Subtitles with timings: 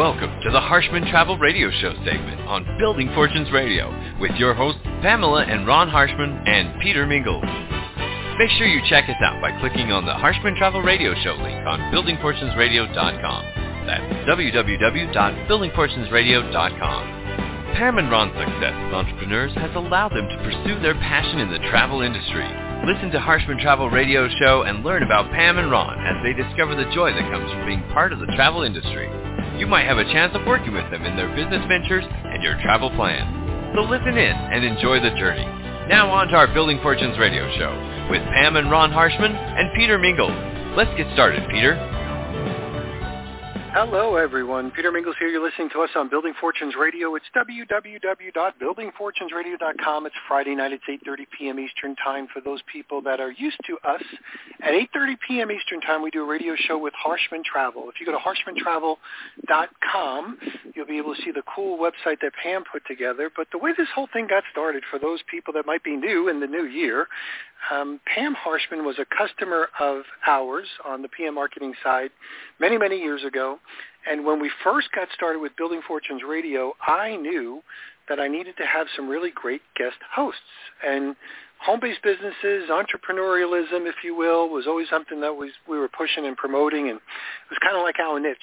[0.00, 4.80] Welcome to the Harshman Travel Radio Show segment on Building Fortunes Radio with your hosts
[5.04, 7.44] Pamela and Ron Harshman and Peter Mingils.
[8.38, 11.66] Make sure you check us out by clicking on the Harshman Travel Radio Show link
[11.68, 13.44] on buildingfortunesradio.com.
[13.84, 17.02] That's www.buildingfortunesradio.com.
[17.76, 21.58] Pam and Ron's success as entrepreneurs has allowed them to pursue their passion in the
[21.68, 22.48] travel industry.
[22.88, 26.74] Listen to Harshman Travel Radio Show and learn about Pam and Ron as they discover
[26.74, 29.29] the joy that comes from being part of the travel industry.
[29.60, 32.56] You might have a chance of working with them in their business ventures and your
[32.62, 33.28] travel plans.
[33.76, 35.44] So listen in and enjoy the journey.
[35.84, 39.98] Now on to our Building Fortunes Radio Show with Pam and Ron Harshman and Peter
[39.98, 40.32] Mingils.
[40.78, 41.76] Let's get started, Peter.
[43.72, 44.72] Hello, everyone.
[44.72, 45.28] Peter Mingils here.
[45.28, 47.14] You're listening to us on Building Fortunes Radio.
[47.14, 50.06] It's www.buildingfortunesradio.com.
[50.06, 50.72] It's Friday night.
[50.72, 51.60] It's 8.30 p.m.
[51.60, 54.02] Eastern Time for those people that are used to us.
[54.60, 55.52] At 8.30 p.m.
[55.52, 57.88] Eastern Time, we do a radio show with Harshman Travel.
[57.88, 60.38] If you go to harshmantravel.com,
[60.74, 63.30] you'll be able to see the cool website that Pam put together.
[63.34, 66.28] But the way this whole thing got started, for those people that might be new
[66.28, 67.06] in the new year,
[67.70, 72.10] um, Pam Harshman was a customer of ours on the PM marketing side
[72.58, 73.58] many, many years ago.
[74.10, 77.62] And when we first got started with Building Fortunes Radio, I knew
[78.08, 80.40] that I needed to have some really great guest hosts.
[80.86, 81.14] And
[81.60, 86.36] home-based businesses, entrepreneurialism, if you will, was always something that was we were pushing and
[86.36, 88.38] promoting, and it was kind of like our niche.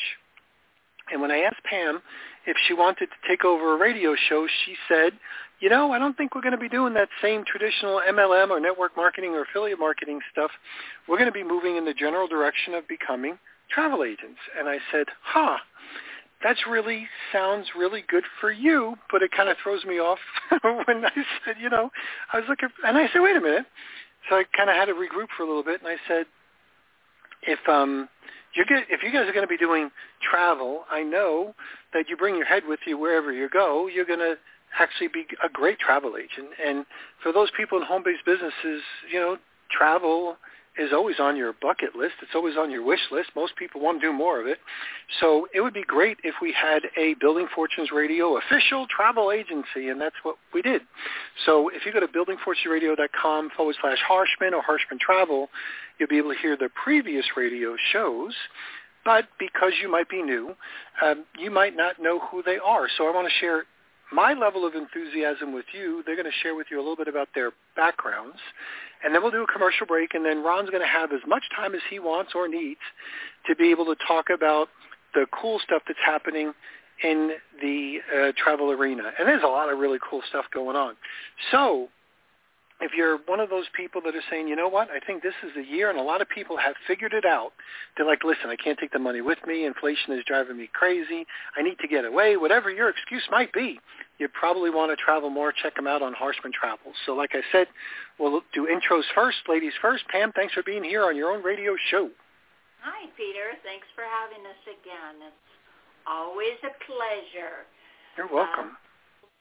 [1.12, 2.02] And when I asked Pam
[2.46, 5.14] if she wanted to take over a radio show, she said,
[5.60, 8.60] you know, I don't think we're going to be doing that same traditional MLM or
[8.60, 10.52] network marketing or affiliate marketing stuff.
[11.08, 13.38] We're going to be moving in the general direction of becoming
[13.74, 14.40] travel agents.
[14.58, 15.58] And I said, huh,
[16.44, 20.20] that's really sounds really good for you, but it kind of throws me off
[20.62, 21.12] when I
[21.46, 21.90] said, you know,
[22.32, 23.66] I was looking, and I said, wait a minute.
[24.30, 26.26] So I kind of had to regroup for a little bit, and I said,
[27.44, 28.10] if um,
[28.54, 29.90] you're if you guys are going to be doing
[30.22, 31.54] travel, I know
[31.94, 33.88] that you bring your head with you wherever you go.
[33.88, 34.36] You're going to
[34.80, 36.50] actually be a great travel agent.
[36.66, 36.86] And
[37.22, 38.82] for those people in home-based businesses,
[39.12, 39.38] you know,
[39.72, 40.38] travel
[40.78, 42.14] is always on your bucket list.
[42.22, 43.30] It's always on your wish list.
[43.36, 44.60] Most people want to do more of it.
[45.20, 49.90] So it would be great if we had a Building Fortunes Radio official travel agency,
[49.90, 50.82] and that's what we did.
[51.46, 55.50] So if you go to buildingfortunesradio.com forward slash Harshman or Harshman Travel,
[56.00, 58.34] you'll be able to hear the previous radio shows.
[59.04, 60.54] But because you might be new,
[61.04, 62.88] um, you might not know who they are.
[62.98, 63.64] So I want to share
[64.12, 66.04] my level of enthusiasm with you.
[66.06, 68.38] They're going to share with you a little bit about their backgrounds.
[69.04, 71.44] And then we'll do a commercial break, and then Ron's going to have as much
[71.56, 72.80] time as he wants or needs
[73.48, 74.70] to be able to talk about
[75.14, 76.54] the cool stuff that's happening
[77.04, 77.32] in
[77.62, 79.12] the uh, travel arena.
[79.20, 80.96] And there's a lot of really cool stuff going on.
[81.52, 81.90] So
[82.80, 85.34] if you're one of those people that are saying, you know what, I think this
[85.44, 87.54] is the year, and a lot of people have figured it out.
[87.96, 89.66] They're like, listen, I can't take the money with me.
[89.66, 91.26] Inflation is driving me crazy.
[91.58, 92.38] I need to get away.
[92.38, 93.80] Whatever your excuse might be,
[94.20, 95.52] you probably want to travel more.
[95.52, 96.96] Check them out on Harshman Travels.
[97.06, 97.68] So like I said,
[98.20, 100.08] we'll do intros first, ladies first.
[100.10, 102.10] Pam, thanks for being here on your own radio show.
[102.82, 103.58] Hi, Peter.
[103.64, 105.26] Thanks for having us again.
[105.26, 105.54] It's
[106.06, 107.66] always a pleasure.
[108.16, 108.78] You're welcome.
[108.78, 108.87] Uh,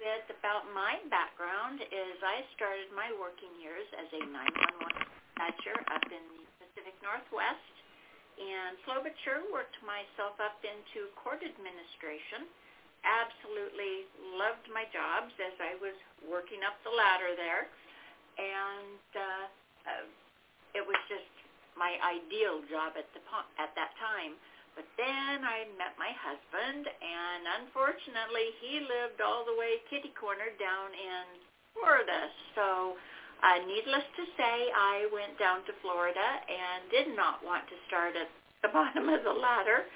[0.01, 6.05] bit about my background is I started my working years as a 911 dispatcher up
[6.13, 7.75] in the Pacific Northwest
[8.37, 8.77] and
[9.25, 12.47] sure worked myself up into court administration.
[13.03, 14.07] Absolutely
[14.37, 17.67] loved my jobs as I was working up the ladder there.
[18.37, 19.45] And uh,
[19.89, 20.07] uh,
[20.77, 21.27] it was just
[21.75, 23.23] my ideal job at the
[23.59, 24.37] at that time.
[24.77, 30.53] But then I met my husband, and unfortunately, he lived all the way kitty corner
[30.61, 31.25] down in
[31.73, 32.29] Florida.
[32.53, 32.93] So,
[33.41, 38.21] uh, needless to say, I went down to Florida and did not want to start
[38.21, 38.29] at
[38.61, 39.89] the bottom of the ladder.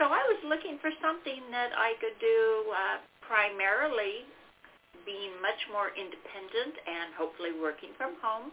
[0.00, 2.40] So I was looking for something that I could do
[2.72, 4.24] uh, primarily
[5.04, 8.48] being much more independent and hopefully working from home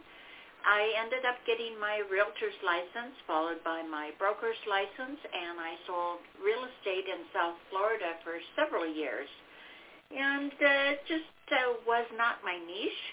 [0.64, 6.20] I ended up getting my realtor's license followed by my broker's license and I sold
[6.40, 9.28] real estate in South Florida for several years.
[10.10, 13.04] And uh, just uh, was not my niche.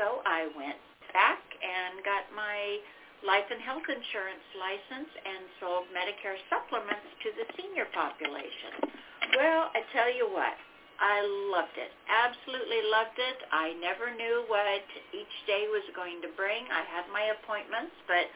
[0.00, 0.80] So I went
[1.12, 2.80] back and got my
[3.26, 8.94] life and health insurance license and sold Medicare supplements to the senior population.
[9.34, 10.54] Well, I tell you what,
[10.98, 11.22] I
[11.54, 11.94] loved it.
[12.10, 13.38] Absolutely loved it.
[13.54, 14.66] I never knew what
[15.14, 16.66] each day was going to bring.
[16.70, 18.26] I had my appointments, but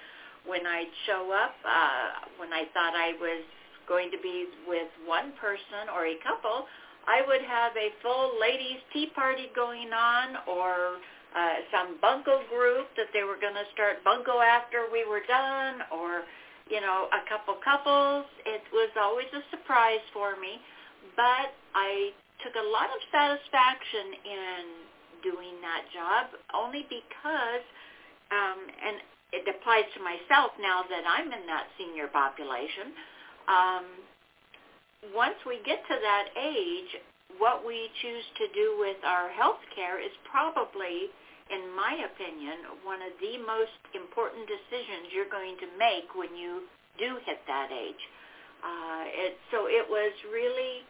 [0.46, 3.42] when I'd show up, uh, when I thought I was
[3.90, 6.70] going to be with one person or a couple,
[7.06, 11.02] I would have a full ladies' tea party going on or
[11.34, 15.82] uh, some bunco group that they were going to start bunco after we were done
[15.90, 16.22] or
[16.70, 18.24] you know, a couple couples.
[18.46, 20.60] It was always a surprise for me,
[21.16, 22.12] but I
[22.42, 24.62] took a lot of satisfaction in
[25.22, 27.64] doing that job only because,
[28.34, 28.98] um, and
[29.32, 32.92] it applies to myself now that I'm in that senior population.
[33.48, 33.86] Um,
[35.14, 36.90] once we get to that age,
[37.38, 41.10] what we choose to do with our health care is probably,
[41.48, 46.68] in my opinion, one of the most important decisions you're going to make when you
[47.00, 48.02] do hit that age.
[48.62, 50.86] Uh, it, so it was really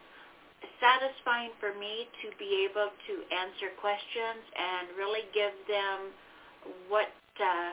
[0.79, 6.11] satisfying for me to be able to answer questions and really give them
[6.87, 7.71] what uh,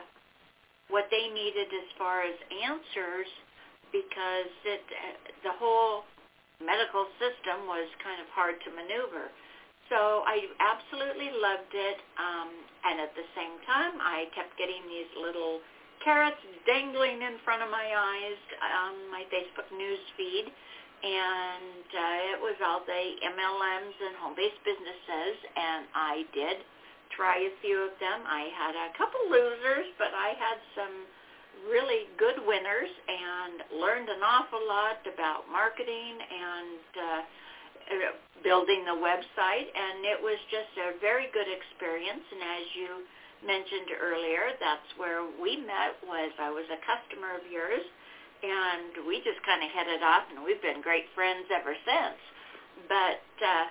[0.89, 3.29] what they needed as far as answers
[3.91, 4.83] because it
[5.43, 6.03] the whole
[6.59, 9.31] medical system was kind of hard to maneuver.
[9.89, 12.47] So I absolutely loved it, um,
[12.87, 15.59] and at the same time, I kept getting these little
[15.99, 20.47] carrots dangling in front of my eyes on my Facebook news feed
[21.01, 26.61] and uh, it was all the MLMs and home-based businesses, and I did
[27.17, 28.21] try a few of them.
[28.29, 30.95] I had a couple losers, but I had some
[31.67, 37.21] really good winners and learned an awful lot about marketing and uh,
[38.45, 42.23] building the website, and it was just a very good experience.
[42.29, 42.89] And as you
[43.41, 45.97] mentioned earlier, that's where we met.
[46.05, 47.83] Was I was a customer of yours
[48.41, 52.19] and we just kind of hit it off, and we've been great friends ever since.
[52.89, 53.65] But uh,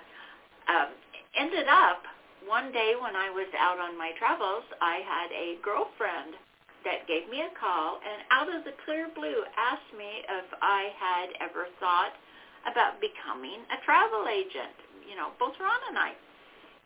[0.71, 0.89] um,
[1.35, 2.03] ended up
[2.47, 6.39] one day when I was out on my travels, I had a girlfriend
[6.81, 10.89] that gave me a call, and out of the clear blue asked me if I
[10.97, 12.17] had ever thought
[12.65, 14.73] about becoming a travel agent.
[15.05, 16.11] You know, both Ron and I.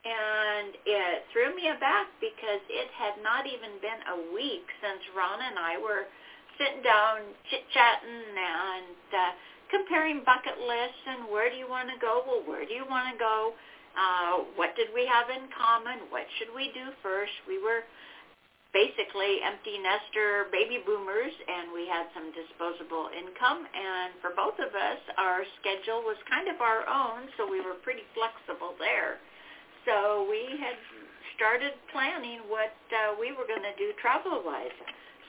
[0.06, 5.42] And it threw me aback because it had not even been a week since Ron
[5.42, 6.06] and I were
[6.58, 9.32] sitting down, chit-chatting and uh,
[9.72, 12.24] comparing bucket lists and where do you want to go?
[12.26, 13.54] Well, where do you want to go?
[13.96, 16.12] Uh, what did we have in common?
[16.12, 17.32] What should we do first?
[17.48, 17.88] We were
[18.76, 24.68] basically empty nester baby boomers and we had some disposable income and for both of
[24.76, 29.24] us our schedule was kind of our own so we were pretty flexible there
[29.88, 30.76] so we had
[31.40, 34.76] started planning what uh, we were going to do travel wise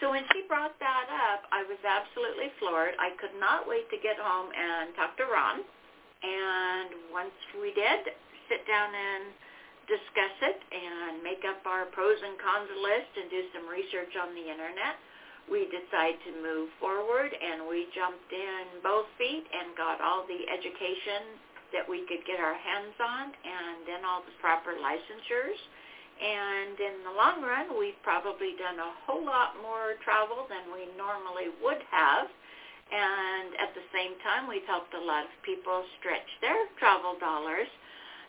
[0.00, 2.92] so when she brought that up, I was absolutely floored.
[3.00, 5.64] I could not wait to get home and talk to Ron.
[6.22, 8.12] And once we did,
[8.48, 9.32] sit down and
[9.86, 14.34] discuss it and make up our pros and cons list and do some research on
[14.34, 14.98] the internet,
[15.46, 20.42] we decided to move forward and we jumped in both feet and got all the
[20.50, 21.38] education
[21.70, 25.58] that we could get our hands on and then all the proper licensures
[26.16, 30.88] and in the long run, we've probably done a whole lot more travel than we
[30.96, 32.26] normally would have.
[32.88, 37.68] And at the same time, we've helped a lot of people stretch their travel dollars.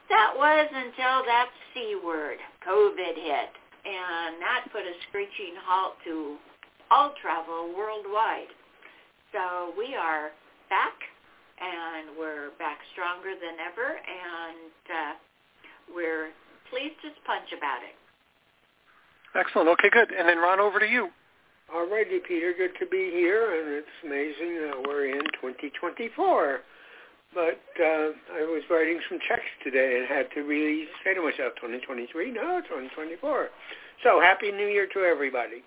[0.09, 3.51] That was until that C word, COVID, hit.
[3.87, 6.35] And that put a screeching halt to
[6.91, 8.51] all travel worldwide.
[9.31, 10.31] So we are
[10.67, 10.95] back,
[11.59, 15.13] and we're back stronger than ever, and uh,
[15.93, 16.31] we're
[16.69, 17.95] pleased just punch about it.
[19.35, 19.69] Excellent.
[19.69, 20.11] Okay, good.
[20.11, 21.09] And then Ron, over to you.
[21.73, 22.53] All righty, Peter.
[22.57, 26.59] Good to be here, and it's amazing that we're in 2024.
[27.33, 31.53] But uh, I was writing some checks today and had to really say to myself,
[31.59, 32.31] 2023?
[32.31, 33.49] No, 2024.
[34.03, 35.61] So happy New Year to everybody.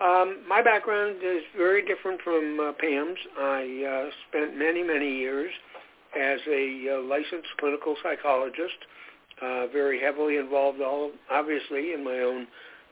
[0.00, 3.18] Um, my background is very different from uh, Pam's.
[3.38, 5.52] I uh, spent many, many years
[6.18, 8.82] as a uh, licensed clinical psychologist
[9.42, 12.46] uh, very heavily involved, all obviously, in my own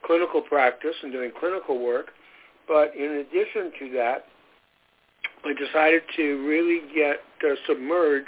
[0.05, 2.07] clinical practice and doing clinical work.
[2.67, 4.25] But in addition to that,
[5.43, 8.27] I decided to really get uh, submerged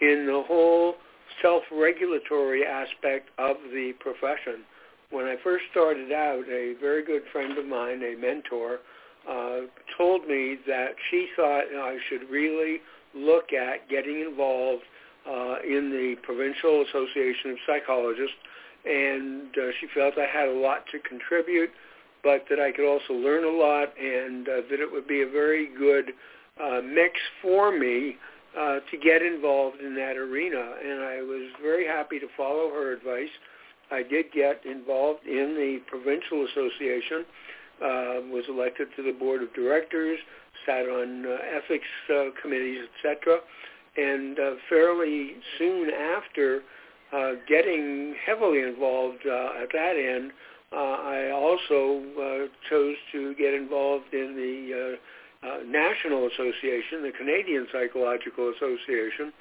[0.00, 0.94] in the whole
[1.42, 4.64] self-regulatory aspect of the profession.
[5.10, 8.78] When I first started out, a very good friend of mine, a mentor,
[9.28, 9.60] uh,
[9.96, 12.78] told me that she thought I should really
[13.14, 14.82] look at getting involved
[15.64, 18.36] in the Provincial Association of Psychologists,
[18.84, 21.70] and uh, she felt I had a lot to contribute,
[22.22, 25.28] but that I could also learn a lot, and uh, that it would be a
[25.28, 26.12] very good
[26.60, 28.16] uh, mix for me
[28.58, 30.76] uh, to get involved in that arena.
[30.82, 33.32] And I was very happy to follow her advice.
[33.90, 37.24] I did get involved in the Provincial Association,
[37.82, 40.18] uh, was elected to the board of directors,
[40.66, 43.40] sat on uh, ethics uh, committees, etc
[44.00, 46.62] and uh, fairly soon after
[47.12, 50.32] uh, getting heavily involved uh, at that end,
[50.72, 54.96] uh, I also uh, chose to get involved in the
[55.42, 59.32] uh, uh, national association, the Canadian Psychological Association,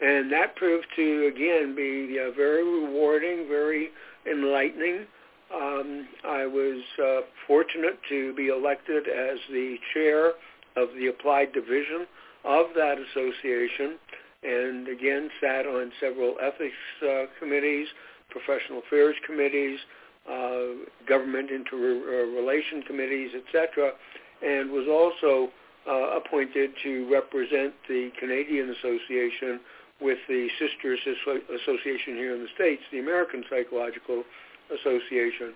[0.00, 3.88] and that proved to again be uh, very rewarding, very
[4.30, 5.06] enlightening.
[5.54, 10.32] Um, I was uh, fortunate to be elected as the chair
[10.76, 12.06] of the applied division
[12.44, 13.98] of that association,
[14.46, 17.86] and again sat on several ethics uh, committees,
[18.30, 19.78] professional affairs committees,
[20.30, 23.92] uh, government interrelation committees, etc.,
[24.42, 25.50] and was also
[25.88, 29.60] uh, appointed to represent the Canadian Association
[30.00, 34.24] with the sister association here in the States, the American Psychological
[34.80, 35.54] Association,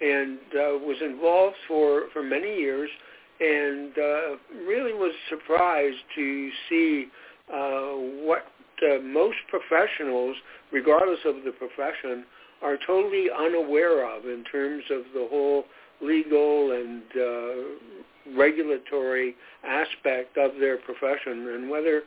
[0.00, 2.90] and uh, was involved for, for many years
[3.38, 8.44] and uh, really was surprised to see uh, what
[8.82, 10.36] uh, most professionals,
[10.72, 12.24] regardless of the profession,
[12.62, 15.64] are totally unaware of in terms of the whole
[16.00, 19.34] legal and uh, regulatory
[19.64, 22.02] aspect of their profession and whether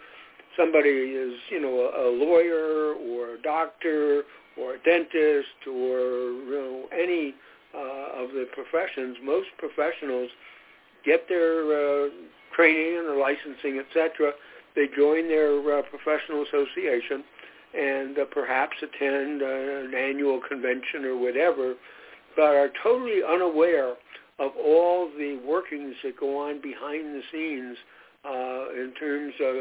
[0.57, 4.23] somebody is, you know, a, a lawyer or a doctor
[4.59, 5.99] or a dentist or
[6.43, 7.33] you know any
[7.73, 10.29] uh, of the professions, most professionals
[11.05, 12.09] get their uh,
[12.55, 14.31] training and their licensing, etc.
[14.75, 17.23] They join their uh, professional association
[17.73, 21.75] and uh, perhaps attend uh, an annual convention or whatever,
[22.35, 23.95] but are totally unaware
[24.39, 27.77] of all the workings that go on behind the scenes
[28.25, 29.55] uh, in terms of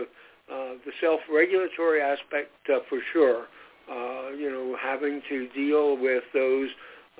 [0.51, 3.47] uh, the self-regulatory aspect uh, for sure.
[3.91, 6.69] Uh, you know, having to deal with those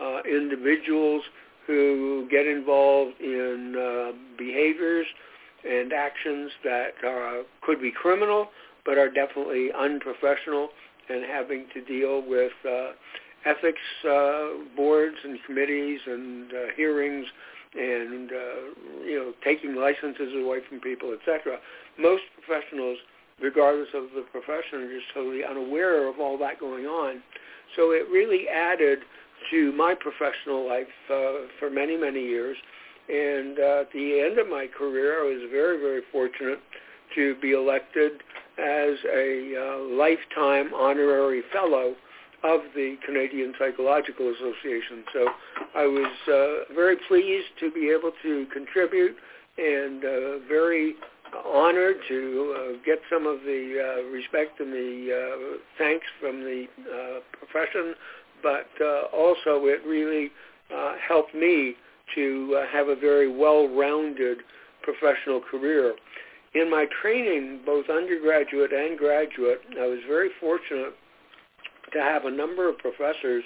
[0.01, 1.23] uh, individuals
[1.67, 5.07] who get involved in uh, behaviors
[5.65, 8.49] and actions that uh, could be criminal
[8.85, 10.71] but are definitely unprofessional
[11.09, 12.93] and having to deal with uh,
[13.45, 17.27] ethics uh, boards and committees and uh, hearings
[17.75, 21.59] and uh, you know taking licenses away from people, etc.
[21.99, 22.99] Most professionals,
[23.43, 27.23] regardless of the profession, are just totally unaware of all that going on.
[27.77, 29.01] So it really added
[29.51, 32.57] to my professional life uh, for many, many years.
[33.09, 36.61] And uh, at the end of my career, I was very, very fortunate
[37.15, 38.13] to be elected
[38.59, 41.95] as a uh, lifetime honorary fellow
[42.45, 45.05] of the Canadian Psychological Association.
[45.13, 45.27] So
[45.75, 49.17] I was uh, very pleased to be able to contribute
[49.57, 50.95] and uh, very
[51.47, 56.67] honored to uh, get some of the uh, respect and the uh, thanks from the
[56.81, 57.95] uh, profession
[58.43, 60.31] but uh, also it really
[60.75, 61.75] uh, helped me
[62.15, 64.39] to uh, have a very well-rounded
[64.83, 65.95] professional career.
[66.55, 70.95] In my training, both undergraduate and graduate, I was very fortunate
[71.93, 73.45] to have a number of professors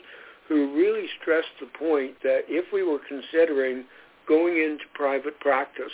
[0.49, 3.85] who really stressed the point that if we were considering
[4.29, 5.93] going into private practice,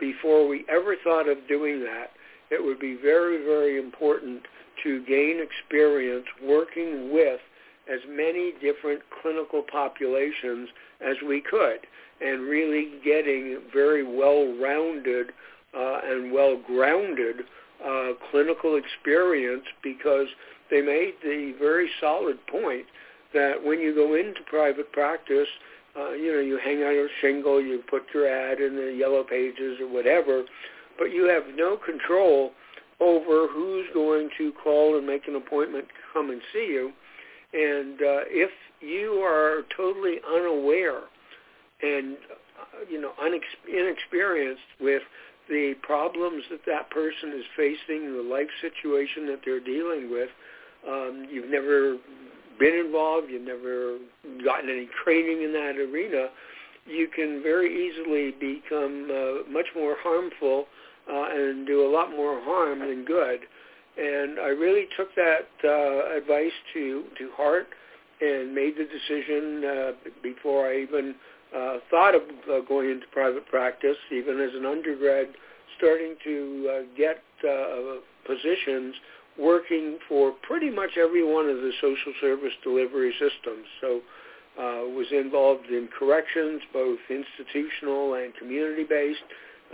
[0.00, 2.10] before we ever thought of doing that,
[2.50, 4.42] it would be very, very important
[4.82, 7.40] to gain experience working with
[7.92, 10.68] as many different clinical populations
[11.00, 11.80] as we could
[12.20, 15.28] and really getting very well-rounded
[15.76, 17.36] uh, and well-grounded
[17.84, 20.26] uh, clinical experience because
[20.70, 22.84] they made the very solid point
[23.32, 25.48] that when you go into private practice,
[25.96, 29.22] uh, you know, you hang out a shingle, you put your ad in the yellow
[29.22, 30.44] pages or whatever,
[30.98, 32.52] but you have no control
[33.00, 36.92] over who's going to call and make an appointment to come and see you
[37.52, 38.50] and uh, if
[38.80, 41.02] you are totally unaware
[41.82, 42.16] and
[42.60, 45.02] uh, you know unex- inexperienced with
[45.48, 50.28] the problems that that person is facing, the life situation that they're dealing with,
[50.86, 51.96] um, you've never
[52.58, 53.96] been involved, you've never
[54.44, 56.28] gotten any training in that arena,
[56.86, 60.66] you can very easily become uh, much more harmful
[61.10, 63.40] uh, and do a lot more harm than good.
[63.98, 67.66] And I really took that uh, advice to, to heart
[68.20, 71.14] and made the decision uh, before I even
[71.56, 75.28] uh, thought of uh, going into private practice, even as an undergrad,
[75.78, 78.94] starting to uh, get uh, positions
[79.38, 83.66] working for pretty much every one of the social service delivery systems.
[83.80, 84.00] So
[84.58, 89.20] uh, was involved in corrections, both institutional and community-based,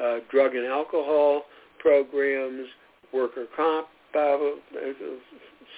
[0.02, 1.42] uh, drug and alcohol
[1.78, 2.68] programs,
[3.12, 4.38] worker comp uh,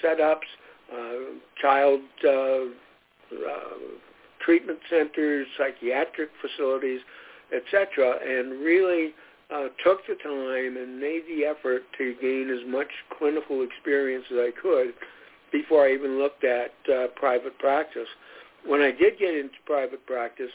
[0.02, 0.49] setups,
[0.93, 2.66] uh, child uh,
[4.45, 7.00] treatment centers, psychiatric facilities,
[7.55, 9.12] etc., and really
[9.52, 12.88] uh, took the time and made the effort to gain as much
[13.19, 14.95] clinical experience as I could
[15.52, 18.09] before I even looked at uh, private practice.
[18.64, 20.50] When I did get into private practice,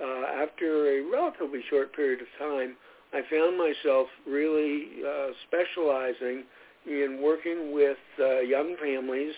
[0.00, 2.76] uh, after a relatively short period of time,
[3.12, 6.44] I found myself really uh, specializing
[6.88, 9.34] in working with uh, young families,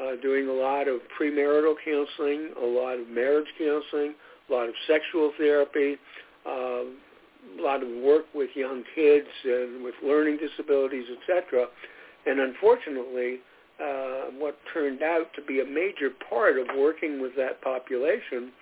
[0.00, 4.14] uh, doing a lot of premarital counseling, a lot of marriage counseling,
[4.48, 5.96] a lot of sexual therapy,
[6.46, 6.84] uh,
[7.58, 11.66] a lot of work with young kids and with learning disabilities, etc.
[12.24, 13.40] And unfortunately,
[13.80, 18.52] uh, what turned out to be a major part of working with that population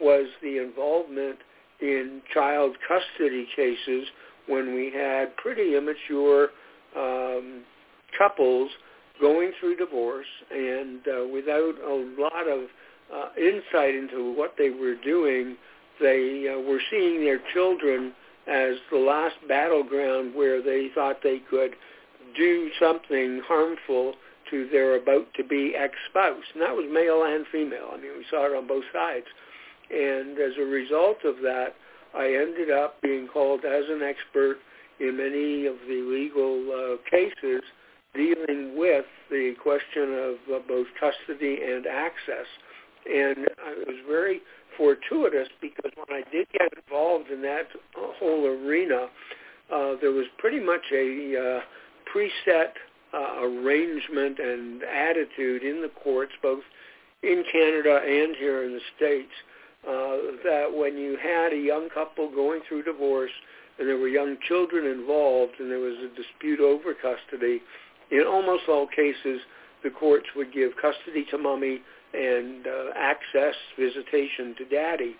[0.00, 1.38] was the involvement
[1.80, 4.06] in child custody cases
[4.46, 6.48] when we had pretty immature
[6.96, 7.62] um,
[8.16, 8.70] couples
[9.20, 12.64] going through divorce and uh, without a lot of
[13.14, 15.56] uh, insight into what they were doing,
[16.00, 18.12] they uh, were seeing their children
[18.46, 21.72] as the last battleground where they thought they could
[22.36, 24.14] do something harmful
[24.50, 26.44] to their about-to-be ex-spouse.
[26.54, 27.90] And that was male and female.
[27.92, 29.26] I mean, we saw it on both sides.
[29.90, 31.74] And as a result of that,
[32.14, 34.58] I ended up being called as an expert
[35.00, 37.62] in many of the legal uh, cases
[38.16, 42.46] dealing with the question of uh, both custody and access.
[43.06, 44.40] And I was very
[44.76, 49.06] fortuitous because when I did get involved in that whole arena,
[49.72, 51.60] uh, there was pretty much a uh,
[52.12, 52.72] preset
[53.14, 56.62] uh, arrangement and attitude in the courts, both
[57.22, 59.32] in Canada and here in the States,
[59.86, 63.30] uh, that when you had a young couple going through divorce
[63.78, 67.60] and there were young children involved and there was a dispute over custody,
[68.10, 69.40] in almost all cases,
[69.82, 71.80] the courts would give custody to mommy
[72.14, 75.16] and uh, access visitation to daddy.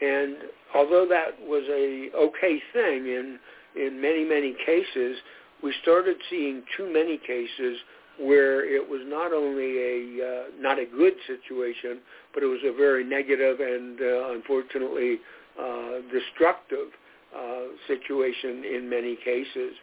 [0.00, 0.36] And
[0.74, 3.38] although that was a okay thing in
[3.76, 5.18] in many many cases,
[5.62, 7.78] we started seeing too many cases
[8.18, 12.00] where it was not only a uh, not a good situation,
[12.34, 15.18] but it was a very negative and uh, unfortunately
[15.60, 16.88] uh, destructive
[17.36, 19.74] uh, situation in many cases.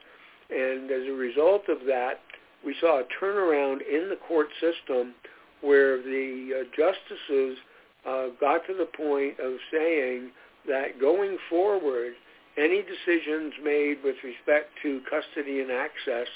[0.49, 2.21] And as a result of that,
[2.65, 5.13] we saw a turnaround in the court system
[5.61, 7.57] where the uh, justices
[8.07, 10.31] uh, got to the point of saying
[10.67, 12.13] that going forward,
[12.57, 16.27] any decisions made with respect to custody and access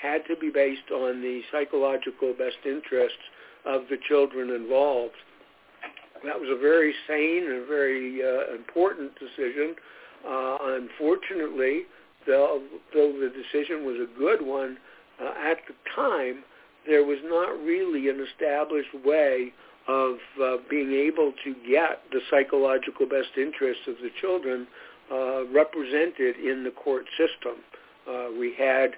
[0.00, 3.18] had to be based on the psychological best interests
[3.66, 5.14] of the children involved.
[6.24, 9.74] That was a very sane and very uh, important decision.
[10.26, 11.82] Uh, unfortunately,
[12.26, 14.76] though, though the decision was a good one,
[15.26, 16.44] at the time,
[16.86, 19.52] there was not really an established way
[19.88, 24.66] of uh, being able to get the psychological best interests of the children
[25.10, 27.56] uh, represented in the court system.
[28.08, 28.92] Uh, we had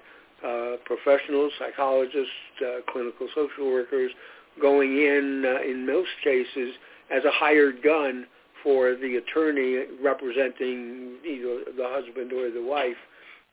[0.45, 2.31] uh, professionals, psychologists,
[2.61, 4.11] uh, clinical social workers
[4.61, 6.75] going in, uh, in most cases,
[7.11, 8.25] as a hired gun
[8.61, 12.97] for the attorney representing either the husband or the wife.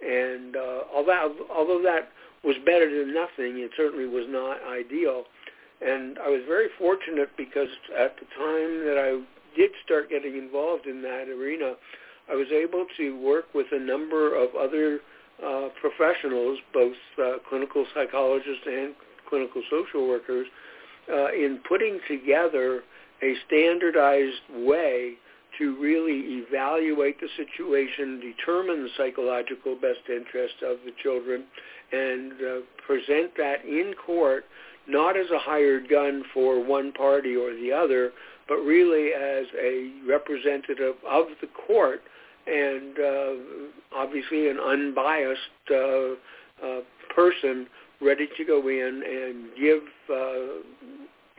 [0.01, 2.11] And uh, although, although that
[2.45, 5.25] was better than nothing, it certainly was not ideal.
[5.81, 9.23] And I was very fortunate because at the time that I
[9.57, 11.75] did start getting involved in that arena,
[12.31, 15.01] I was able to work with a number of other
[15.45, 18.95] uh, professionals, both uh, clinical psychologists and
[19.29, 20.47] clinical social workers,
[21.11, 22.83] uh, in putting together
[23.23, 25.15] a standardized way
[25.59, 31.45] to really evaluate the situation, determine the psychological best interest of the children,
[31.93, 34.45] and uh, present that in court
[34.89, 38.13] not as a hired gun for one party or the other,
[38.49, 42.03] but really as a representative of the court
[42.47, 45.77] and uh, obviously an unbiased uh,
[46.65, 46.81] uh,
[47.15, 47.67] person
[48.01, 50.63] ready to go in and give uh,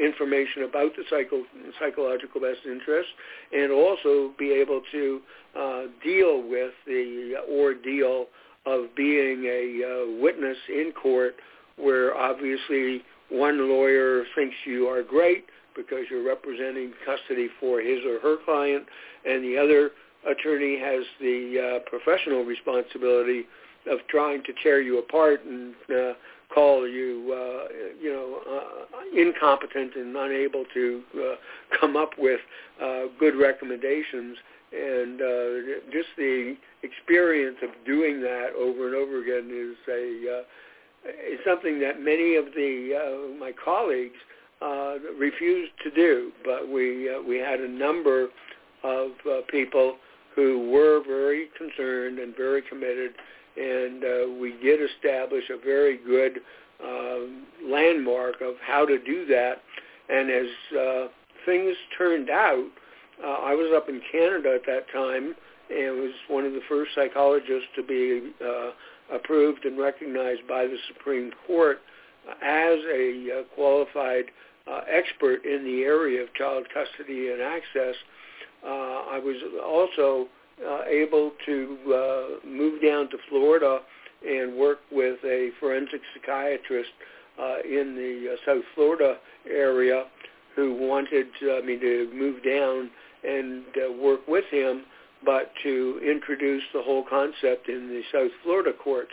[0.02, 1.46] information about the psycho-
[1.80, 3.10] psychological best interest
[3.54, 5.22] and also be able to
[5.58, 8.26] uh, deal with the ordeal
[8.66, 11.36] of being a uh, witness in court
[11.78, 18.20] where obviously one lawyer thinks you are great because you're representing custody for his or
[18.20, 18.86] her client
[19.26, 19.92] and the other
[20.30, 23.46] attorney has the uh, professional responsibility
[23.90, 26.14] of trying to tear you apart and uh,
[26.54, 31.36] call you, uh, you know, uh, incompetent and unable to uh,
[31.80, 32.40] come up with
[32.82, 34.38] uh, good recommendations.
[34.74, 40.44] And uh, just the experience of doing that over and over again is a uh,
[41.06, 44.18] is something that many of the uh, my colleagues
[44.62, 46.32] uh, refused to do.
[46.46, 48.30] But we uh, we had a number
[48.84, 49.98] of uh, people
[50.36, 53.12] who were very concerned and very committed,
[53.58, 56.42] and uh, we did establish a very good
[56.84, 59.62] um, landmark of how to do that.
[60.10, 61.08] And as uh,
[61.46, 62.68] things turned out,
[63.24, 65.36] uh, I was up in Canada at that time,
[65.70, 68.72] and was one of the first psychologists to be uh,
[69.16, 71.80] approved and recognized by the Supreme Court
[72.42, 74.26] as a uh, qualified
[74.68, 77.96] uh, expert in the area of child custody and access.
[78.64, 80.28] Uh, I was also
[80.68, 83.80] uh, able to uh, move down to Florida
[84.28, 86.90] and work with a forensic psychiatrist
[87.40, 89.18] uh, in the uh, South Florida
[89.50, 90.06] area
[90.56, 92.90] who wanted uh, me to move down
[93.24, 94.84] and uh, work with him,
[95.24, 99.12] but to introduce the whole concept in the South Florida courts.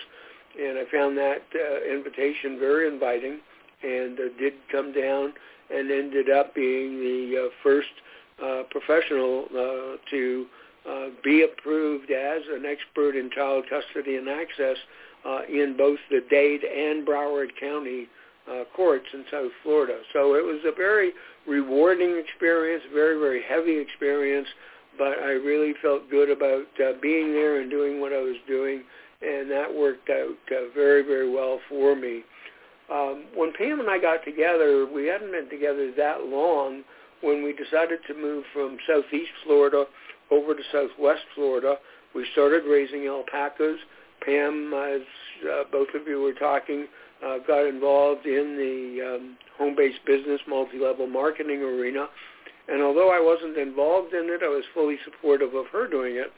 [0.59, 3.39] And I found that uh, invitation very inviting
[3.83, 5.33] and uh, did come down
[5.71, 7.89] and ended up being the uh, first
[8.43, 10.47] uh, professional uh, to
[10.89, 14.77] uh, be approved as an expert in child custody and access
[15.27, 18.09] uh, in both the Dade and Broward County
[18.51, 19.99] uh, courts in South Florida.
[20.13, 21.13] So it was a very
[21.47, 24.49] rewarding experience, very, very heavy experience,
[24.97, 28.83] but I really felt good about uh, being there and doing what I was doing,
[29.21, 32.23] and that worked out uh, very, very well for me.
[32.91, 36.83] Um, when Pam and I got together, we hadn't been together that long
[37.21, 39.85] when we decided to move from southeast Florida
[40.31, 41.77] over to southwest Florida.
[42.15, 43.79] We started raising alpacas.
[44.25, 45.03] Pam, as
[45.49, 46.87] uh, both of you were talking,
[47.25, 52.07] uh, got involved in the um, home-based business multi-level marketing arena.
[52.69, 56.33] And although I wasn't involved in it, I was fully supportive of her doing it.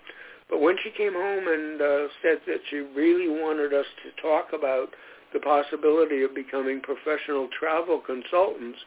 [0.49, 4.49] But when she came home and uh, said that she really wanted us to talk
[4.53, 4.89] about
[5.33, 8.79] the possibility of becoming professional travel consultants,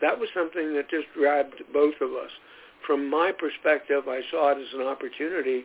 [0.00, 2.30] that was something that just grabbed both of us.
[2.86, 5.64] From my perspective, I saw it as an opportunity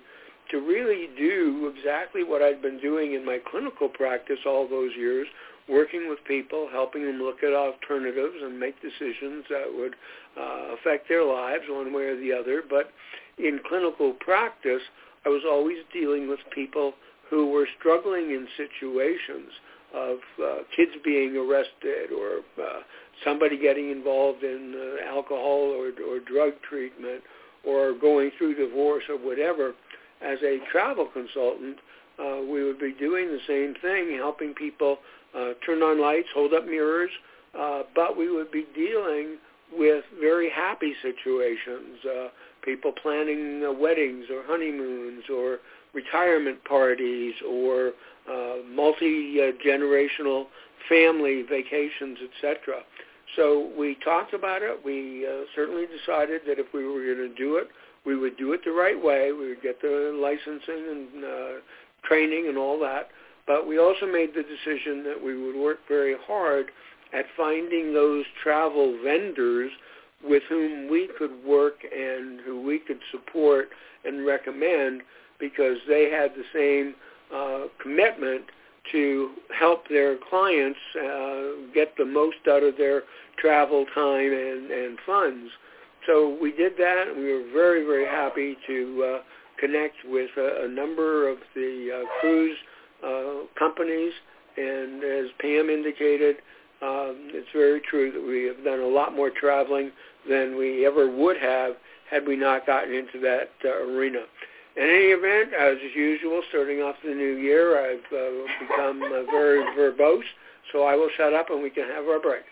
[0.51, 5.27] to really do exactly what I'd been doing in my clinical practice all those years,
[5.67, 9.95] working with people, helping them look at alternatives and make decisions that would
[10.39, 12.63] uh, affect their lives one way or the other.
[12.67, 12.91] But
[13.37, 14.81] in clinical practice,
[15.25, 16.93] I was always dealing with people
[17.29, 19.51] who were struggling in situations
[19.93, 22.79] of uh, kids being arrested or uh,
[23.23, 27.21] somebody getting involved in uh, alcohol or, or drug treatment
[27.63, 29.73] or going through divorce or whatever.
[30.21, 31.77] As a travel consultant,
[32.19, 34.97] uh, we would be doing the same thing, helping people
[35.35, 37.11] uh, turn on lights, hold up mirrors,
[37.57, 39.37] uh, but we would be dealing
[39.71, 42.27] with very happy situations, uh,
[42.63, 45.59] people planning uh, weddings or honeymoons or
[45.93, 47.91] retirement parties or
[48.31, 50.45] uh, multi-generational
[50.89, 52.81] family vacations, etc.
[53.35, 54.79] So we talked about it.
[54.83, 57.67] We uh, certainly decided that if we were going to do it,
[58.05, 59.31] we would do it the right way.
[59.31, 61.59] We would get the licensing and uh,
[62.07, 63.09] training and all that.
[63.45, 66.67] But we also made the decision that we would work very hard
[67.13, 69.71] at finding those travel vendors
[70.23, 73.69] with whom we could work and who we could support
[74.03, 75.01] and recommend
[75.39, 76.95] because they had the same
[77.33, 78.43] uh, commitment
[78.91, 83.03] to help their clients uh, get the most out of their
[83.39, 85.49] travel time and, and funds.
[86.05, 89.23] So we did that, and we were very, very happy to uh,
[89.59, 92.57] connect with a, a number of the uh, cruise
[93.05, 94.13] uh, companies.
[94.55, 96.37] And as Pam indicated,
[96.81, 99.91] um, it's very true that we have done a lot more traveling
[100.29, 101.73] than we ever would have
[102.09, 104.23] had we not gotten into that uh, arena.
[104.77, 109.65] In any event, as usual, starting off the new year, I've uh, become uh, very
[109.73, 110.21] verbose,
[110.71, 112.43] so I will shut up and we can have our break.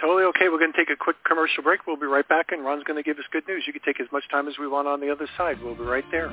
[0.00, 0.48] Totally okay.
[0.52, 1.86] We're going to take a quick commercial break.
[1.86, 3.64] We'll be right back, and Ron's going to give us good news.
[3.66, 5.56] You can take as much time as we want on the other side.
[5.64, 6.30] We'll be right there.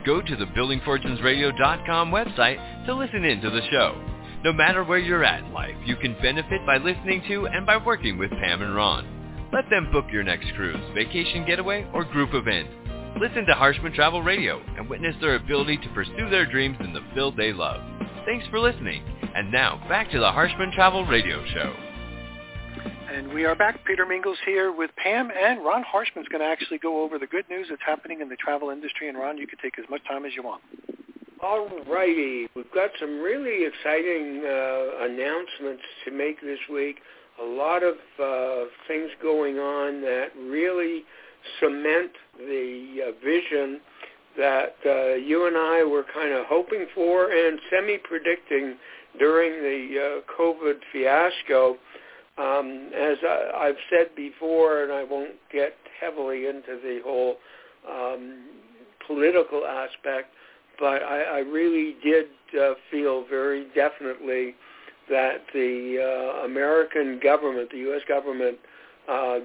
[0.06, 4.02] Go to the buildingfortunesradio.com website to listen in to the show.
[4.44, 7.76] No matter where you're at in life, you can benefit by listening to and by
[7.78, 9.06] working with Pam and Ron.
[9.52, 12.70] Let them book your next cruise, vacation getaway, or group event.
[13.20, 17.04] Listen to Harshman Travel Radio and witness their ability to pursue their dreams in the
[17.14, 17.82] field they love.
[18.26, 19.04] Thanks for listening.
[19.36, 21.89] And now, back to the Harshman Travel Radio Show.
[23.12, 23.84] And we are back.
[23.86, 27.46] Peter Mingils here with Pam and Ron Harshman's going to actually go over the good
[27.50, 29.10] news that's happening in the travel industry.
[29.10, 30.62] And Ron, you can take as much time as you want.
[31.42, 32.48] All righty.
[32.56, 36.98] We've got some really exciting uh, announcements to make this week.
[37.42, 41.04] A lot of uh, things going on that really
[41.60, 43.80] cement the uh, vision
[44.38, 48.76] that uh, you and I were kind of hoping for and semi-predicting
[49.18, 51.78] during the uh, COVID fiasco
[52.40, 57.36] Um, as I, I've said before, and I won't get heavily into the whole
[57.90, 58.46] um,
[59.06, 60.30] political aspect,
[60.80, 62.28] but I, I really did
[62.60, 64.56] uh, feel very definitely
[65.10, 68.02] that the uh, American government, the U.S.
[68.08, 68.58] government,
[69.10, 69.40] uh,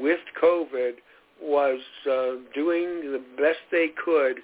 [0.00, 0.92] with COVID,
[1.40, 4.38] was uh, doing the best they could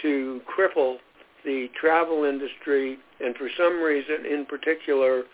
[0.00, 0.96] to cripple
[1.44, 5.24] the travel industry and for some reason in particular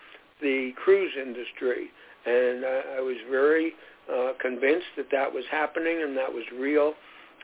[0.41, 1.91] the cruise industry.
[2.29, 3.73] And I, I was very
[4.11, 6.93] uh, convinced that that was happening and that was real.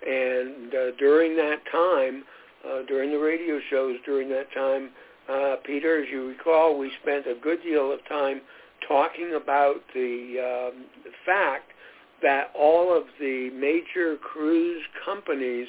[0.05, 2.23] And uh, during that time,
[2.67, 4.89] uh, during the radio shows during that time,
[5.29, 8.41] uh, Peter, as you recall, we spent a good deal of time
[8.87, 10.85] talking about the, um,
[11.25, 11.71] fact
[12.21, 15.67] that all of the major cruise companies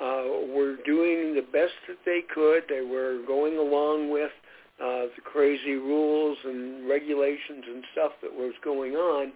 [0.00, 0.24] uh,
[0.54, 2.64] were doing the best that they could.
[2.68, 4.30] They were going along with
[4.80, 9.32] uh, the crazy rules and regulations and stuff that was going on,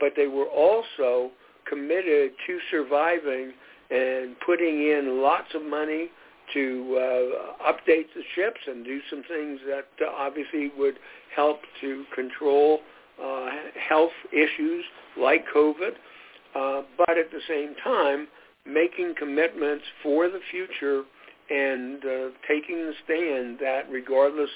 [0.00, 1.30] but they were also
[1.68, 3.52] committed to surviving
[3.90, 6.08] and putting in lots of money
[6.54, 10.98] to uh, update the ships and do some things that uh, obviously would
[11.34, 12.80] help to control
[13.22, 13.48] uh,
[13.88, 14.84] health issues
[15.20, 15.90] like COVID,
[16.54, 18.28] uh, but at the same time
[18.66, 21.02] making commitments for the future
[21.50, 24.50] and uh, taking the stand that regardless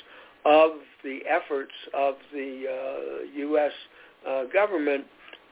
[0.45, 0.71] of
[1.05, 3.73] the efforts of the uh, U.S.
[4.29, 5.05] Uh, government,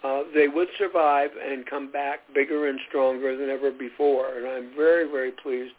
[0.03, 4.38] uh, they would survive and come back bigger and stronger than ever before.
[4.38, 5.74] And I'm very, very pleased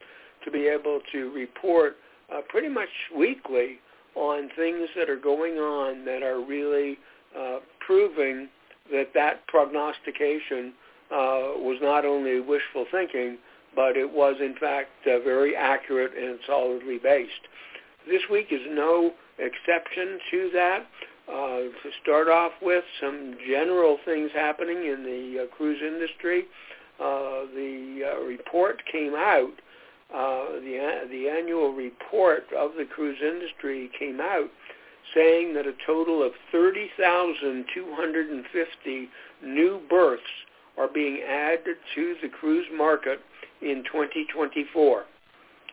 [0.46, 1.98] to be able to report
[2.34, 3.80] uh, pretty much weekly
[4.16, 6.98] on things that are going on that are really
[7.38, 8.50] uh, proving
[8.92, 10.74] that that prognostication
[11.12, 13.38] uh, was not only wishful thinking,
[13.76, 17.48] but it was in fact uh, very accurate and solidly based.
[18.08, 20.86] This week is no exception to that.
[21.32, 26.46] Uh, to start off with, some general things happening in the uh, cruise industry.
[27.00, 29.54] Uh, the uh, report came out
[30.14, 34.50] uh, the the annual report of the cruise industry came out
[35.16, 39.10] saying that a total of 30,250
[39.44, 40.22] new berths
[40.78, 43.20] are being added to the cruise market
[43.62, 45.04] in 2024.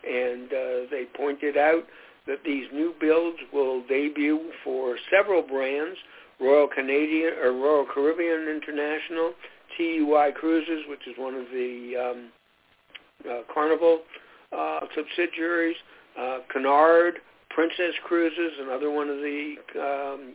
[0.05, 1.85] And uh, they pointed out
[2.27, 5.99] that these new builds will debut for several brands,
[6.41, 9.33] Royal Canadian or Royal Caribbean International,
[9.77, 12.31] TUI Cruises, which is one of the um,
[13.29, 14.01] uh, Carnival
[14.57, 15.77] uh, subsidiaries,
[16.19, 17.19] uh, Cunard,
[17.51, 20.35] Princess Cruises, another one of the um,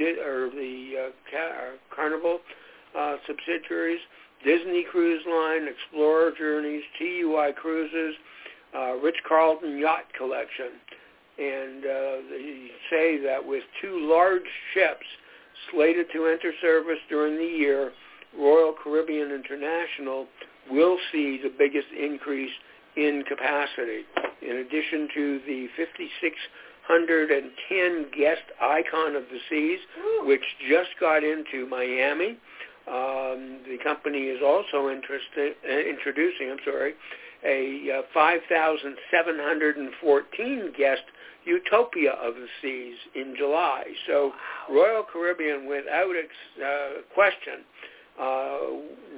[0.00, 2.38] or the uh, Car- Carnival
[2.98, 4.00] uh, subsidiaries,
[4.44, 8.14] Disney Cruise Line, Explora Journeys, TUI Cruises,
[8.74, 10.72] uh, Ritz-Carlton Yacht Collection.
[11.38, 15.06] And uh, they say that with two large ships
[15.70, 17.92] slated to enter service during the year,
[18.38, 20.26] Royal Caribbean International
[20.70, 22.52] will see the biggest increase
[22.96, 24.04] in capacity.
[24.42, 29.80] In addition to the 5,610 guest Icon of the Seas,
[30.24, 32.36] which just got into Miami,
[32.88, 36.94] um, the company is also interested, uh, introducing, I'm sorry,
[37.44, 41.02] a uh, 5,714 guest
[41.44, 43.84] Utopia of the Seas in July.
[44.06, 44.32] So
[44.70, 47.64] Royal Caribbean, without ex- uh, question,
[48.20, 48.58] uh,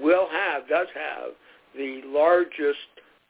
[0.01, 1.33] will have, does have
[1.75, 2.79] the largest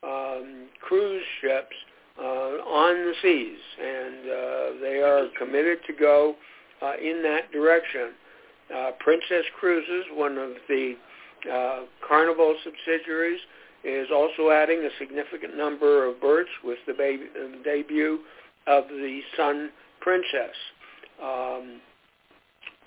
[0.03, 1.75] um, cruise ships
[2.19, 6.35] uh, on the seas, and uh, they are committed to go
[6.83, 8.13] uh, in that direction.
[8.75, 10.95] Uh, Princess Cruises, one of the
[11.53, 13.41] uh, Carnival subsidiaries,
[13.85, 18.21] is also adding a significant number of berths with the, baby, the debut
[18.67, 20.55] of the Sun Princess.
[21.23, 21.81] Um,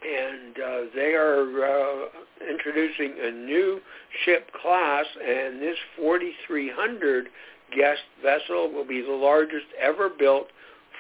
[0.06, 2.06] and uh, they are uh,
[2.50, 3.80] introducing a new
[4.24, 7.28] ship class, and this 4,300
[7.76, 10.48] guest vessel will be the largest ever built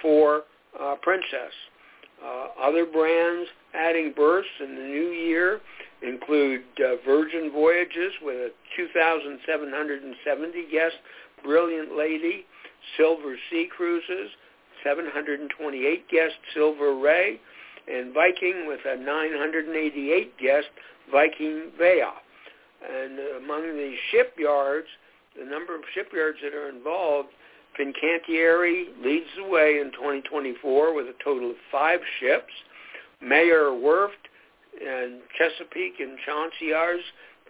[0.01, 0.43] for
[0.79, 1.53] uh, Princess.
[2.23, 5.61] Uh, other brands adding berths in the new year
[6.01, 10.95] include uh, Virgin Voyages with a 2,770 guest
[11.43, 12.45] Brilliant Lady,
[12.97, 14.31] Silver Sea Cruises,
[14.83, 17.39] 728 guest Silver Ray,
[17.91, 20.67] and Viking with a 988 guest
[21.11, 22.13] Viking Vela.
[22.87, 24.87] And among the shipyards,
[25.37, 27.29] the number of shipyards that are involved,
[27.79, 32.53] Fincantieri leads the way in 2024 with a total of five ships.
[33.21, 34.29] Meyer Werft
[34.81, 37.01] and Chesapeake and Chantiers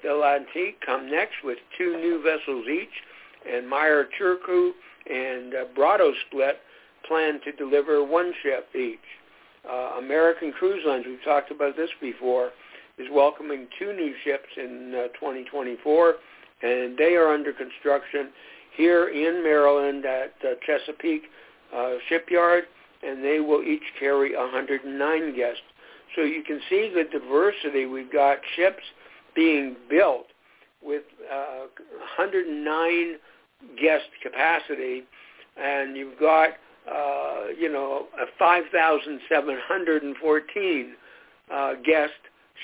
[0.01, 4.71] de l'Atlantique come next with two new vessels each, and Meyer Turku
[5.09, 6.59] and uh, Split
[7.07, 8.99] plan to deliver one ship each.
[9.69, 12.51] Uh, American Cruise Lines, we've talked about this before,
[12.97, 16.15] is welcoming two new ships in uh, 2024,
[16.61, 18.29] and they are under construction
[18.75, 21.23] here in Maryland at uh, Chesapeake
[21.75, 22.65] uh, Shipyard,
[23.05, 25.61] and they will each carry 109 guests.
[26.15, 27.85] So you can see the diversity.
[27.85, 28.83] We've got ships
[29.35, 30.27] being built
[30.81, 31.67] with uh,
[32.17, 33.15] 109
[33.81, 35.03] guest capacity,
[35.57, 36.49] and you've got
[36.89, 40.95] uh, you know a 5,714
[41.51, 42.13] uh, guest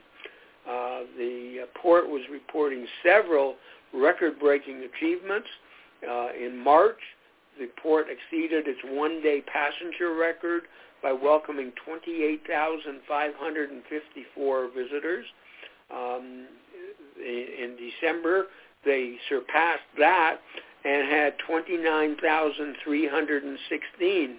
[0.68, 3.54] Uh, the port was reporting several
[3.94, 5.48] record-breaking achievements.
[6.08, 7.00] Uh, in March,
[7.58, 10.62] the port exceeded its one-day passenger record
[11.02, 15.26] by welcoming 28,554 visitors.
[15.90, 16.46] Um,
[17.18, 18.46] in December,
[18.84, 20.38] they surpassed that
[20.84, 24.36] and had 29,316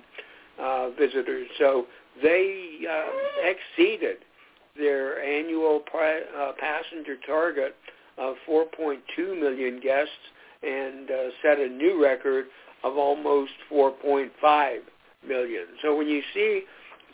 [0.60, 1.48] uh, visitors.
[1.58, 1.88] So
[2.22, 4.18] they uh, exceeded
[4.78, 7.76] their annual pri- uh, passenger target
[8.18, 8.98] of 4.2
[9.40, 10.12] million guests
[10.64, 12.46] and uh, set a new record
[12.84, 14.80] of almost 4.5
[15.28, 15.66] million.
[15.82, 16.64] So when you see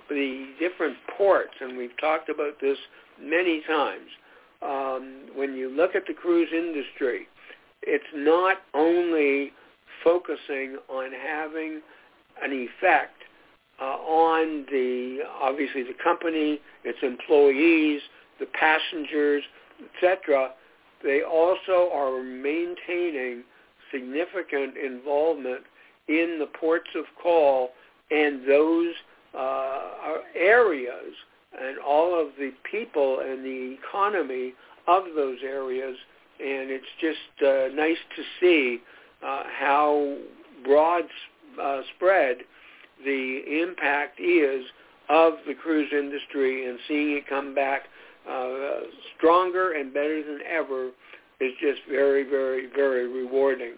[0.10, 2.78] the different ports, and we've talked about this
[3.22, 4.10] many times,
[4.62, 7.28] um, when you look at the cruise industry,
[7.84, 9.52] it's not only
[10.04, 11.82] focusing on having
[12.42, 13.22] an effect
[13.82, 18.02] uh, on the obviously the company, its employees,
[18.40, 19.44] the passengers,
[19.96, 20.52] etc.
[21.04, 23.44] They also are maintaining
[23.92, 25.64] significant involvement
[26.08, 27.70] in the ports of call
[28.12, 28.94] and those
[29.38, 29.82] uh,
[30.36, 31.14] areas
[31.60, 34.54] and all of the people and the economy
[34.88, 35.96] of those areas.
[36.40, 38.80] And it's just uh, nice to see
[39.26, 40.18] uh, how
[40.64, 41.04] broad
[41.62, 42.38] uh, spread
[43.04, 44.66] the impact is
[45.10, 47.84] of the cruise industry and seeing it come back
[48.30, 48.82] uh,
[49.16, 50.90] stronger and better than ever
[51.40, 53.74] is just very, very, very rewarding.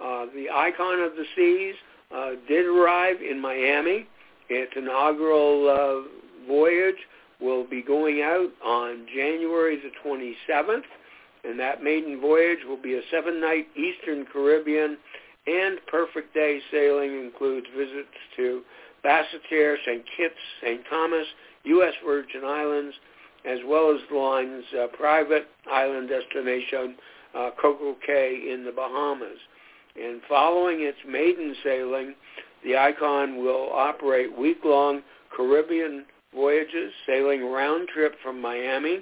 [0.00, 1.74] Uh, the Icon of the Seas
[2.14, 4.06] uh, did arrive in Miami.
[4.48, 6.96] Its inaugural uh, voyage
[7.40, 10.82] will be going out on January the 27th,
[11.44, 14.98] and that maiden voyage will be a seven-night Eastern Caribbean
[15.46, 18.62] and perfect day sailing includes visits to
[19.04, 20.04] Basseterre, St.
[20.16, 20.82] Kitts, St.
[20.90, 21.26] Thomas,
[21.64, 21.94] U.S.
[22.04, 22.94] Virgin Islands,
[23.44, 26.96] as well as the line's uh, private island destination,
[27.34, 29.38] uh, Coco Cay in the Bahamas.
[30.00, 32.14] And following its maiden sailing,
[32.64, 35.02] the Icon will operate week-long
[35.34, 39.00] Caribbean voyages, sailing round trip from Miami,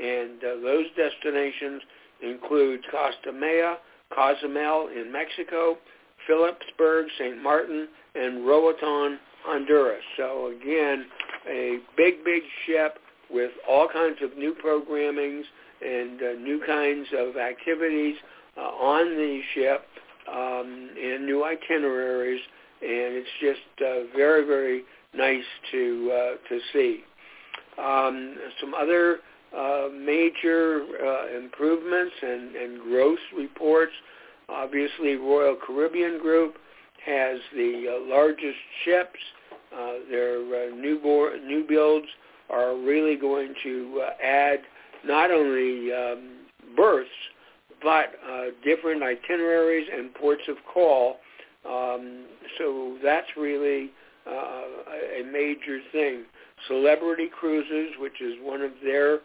[0.00, 1.82] and uh, those destinations
[2.22, 3.74] include Costa Maya,
[4.14, 5.78] Cozumel in Mexico,
[6.26, 7.42] Philipsburg, St.
[7.42, 10.02] Martin, and Roatan, Honduras.
[10.16, 11.06] So again,
[11.48, 12.98] a big, big ship
[13.30, 15.42] with all kinds of new programmings
[15.84, 18.16] and uh, new kinds of activities
[18.56, 19.84] uh, on the ship
[20.30, 22.40] um, and new itineraries,
[22.82, 24.82] and it's just uh, very, very
[25.14, 27.04] nice to uh, to see.
[27.78, 29.18] Um, some other
[29.56, 33.92] uh, major uh, improvements and, and growth reports.
[34.48, 36.56] Obviously, Royal Caribbean Group
[37.04, 39.18] has the uh, largest ships.
[39.74, 42.06] Uh, their uh, new, bo- new builds
[42.50, 44.60] are really going to uh, add
[45.04, 46.38] not only um,
[46.76, 47.08] berths,
[47.82, 51.16] but uh, different itineraries and ports of call.
[51.68, 52.24] Um,
[52.58, 53.90] so that's really
[54.26, 56.24] uh, a major thing.
[56.66, 59.20] Celebrity Cruises, which is one of their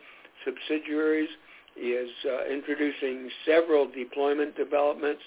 [0.45, 1.29] subsidiaries,
[1.75, 5.21] is uh, introducing several deployment developments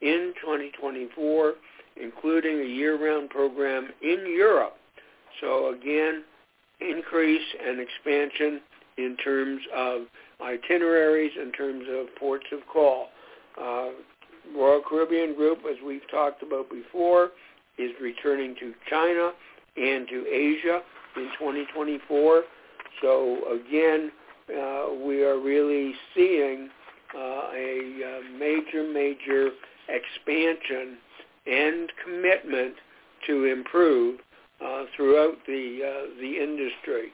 [0.00, 1.54] in 2024,
[1.96, 4.74] including a year-round program in Europe.
[5.40, 6.24] So again,
[6.80, 8.60] increase and expansion
[8.98, 10.02] in terms of
[10.40, 13.08] itineraries, in terms of ports of call.
[13.60, 13.90] Uh,
[14.56, 17.30] Royal Caribbean Group, as we've talked about before,
[17.78, 19.32] is returning to China
[19.76, 20.80] and to Asia
[21.16, 22.42] in 2024.
[23.00, 24.10] So again,
[24.48, 26.68] uh, we are really seeing
[27.14, 27.18] uh,
[27.54, 29.50] a uh, major, major
[29.88, 30.98] expansion
[31.46, 32.74] and commitment
[33.26, 34.18] to improve
[34.64, 37.08] uh, throughout the uh, the industry.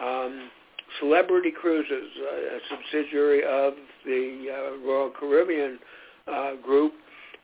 [0.00, 0.50] Um,
[0.98, 3.74] Celebrity Cruises, uh, a subsidiary of
[4.04, 5.78] the Royal Caribbean
[6.62, 6.94] Group,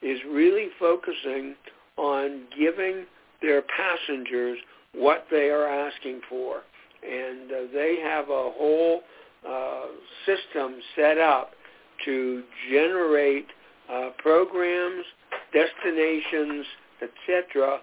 [0.02, 1.54] is really focusing
[1.96, 3.04] on giving
[3.42, 4.58] their passengers
[4.96, 6.62] what they are asking for.
[7.08, 9.00] And uh, they have a whole
[9.48, 9.86] uh,
[10.24, 11.50] system set up
[12.04, 13.46] to generate
[13.92, 15.04] uh, programs,
[15.52, 16.66] destinations,
[17.02, 17.78] etc.,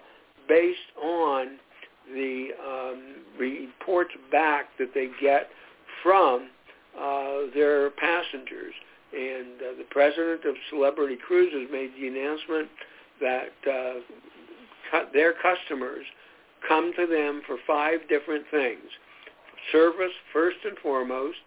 [0.48, 1.58] based on
[2.12, 5.48] the um, reports back that they get
[6.02, 6.48] from
[6.98, 8.74] uh, their passengers.
[9.12, 12.68] And uh, the president of Celebrity Cruises made the announcement
[13.20, 13.94] that uh,
[14.90, 16.04] cu- their customers
[16.66, 18.84] come to them for five different things.
[19.72, 21.38] Service, first and foremost,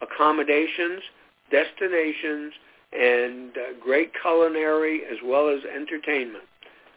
[0.00, 1.02] accommodations,
[1.50, 2.52] destinations,
[2.92, 6.44] and uh, great culinary as well as entertainment.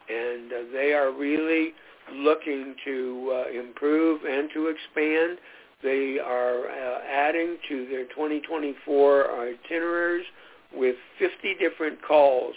[0.10, 1.74] And uh, they are really
[2.14, 5.40] looking to uh, improve and to expand.
[5.82, 10.26] They are uh, adding to their 2024 itineraries
[10.74, 12.54] with 50 different calls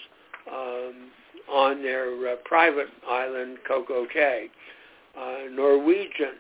[0.51, 1.11] um,
[1.51, 4.49] on their uh, private island, Coco Cay.
[5.17, 6.37] Uh, Norwegian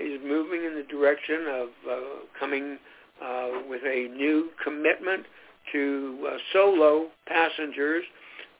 [0.00, 1.96] is moving in the direction of uh,
[2.38, 2.78] coming
[3.22, 5.26] uh, with a new commitment
[5.72, 8.04] to uh, solo passengers.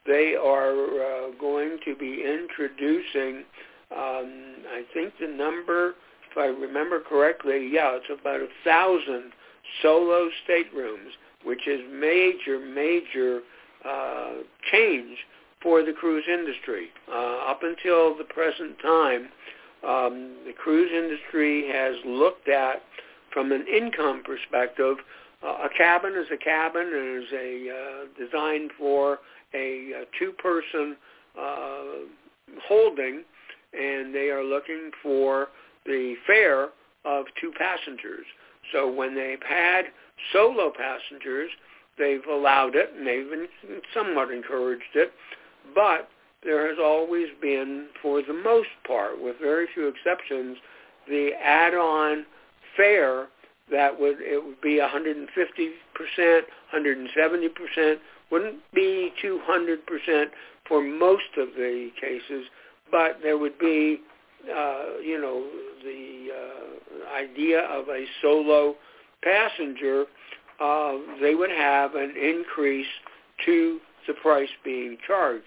[0.06, 3.44] They are uh, going to be introducing,
[3.90, 5.94] um, I think the number,
[6.30, 9.32] if I remember correctly, yeah, it's about a thousand
[9.80, 11.12] solo staterooms,
[11.44, 13.40] which is major, major
[13.84, 14.34] uh,
[14.70, 15.18] change
[15.62, 16.88] for the cruise industry.
[17.08, 19.28] Uh, up until the present time,
[19.86, 22.82] um, the cruise industry has looked at,
[23.32, 24.96] from an income perspective,
[25.44, 29.18] uh, a cabin is a cabin and is a uh, designed for
[29.54, 30.96] a, a two-person
[31.38, 31.84] uh,
[32.68, 33.24] holding,
[33.72, 35.48] and they are looking for
[35.86, 36.68] the fare
[37.04, 38.26] of two passengers.
[38.72, 39.86] So when they've had
[40.32, 41.50] solo passengers,
[41.98, 43.48] they've allowed it and they've
[43.92, 45.12] somewhat encouraged it,
[45.74, 46.08] but
[46.44, 50.58] there has always been, for the most part, with very few exceptions,
[51.08, 52.26] the add-on
[52.76, 53.28] fare
[53.70, 58.00] that would it would be 150 percent, 170 percent,
[58.30, 60.30] wouldn't be 200 percent
[60.66, 62.46] for most of the cases,
[62.90, 64.00] but there would be,
[64.44, 65.46] uh, you know,
[65.82, 68.74] the uh, idea of a solo
[69.22, 70.04] passenger.
[70.60, 72.86] Uh, they would have an increase
[73.44, 75.44] to the price being charged.